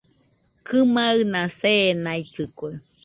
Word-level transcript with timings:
Kɨmaɨna 0.67 1.41
seenaitɨkue 1.59 2.71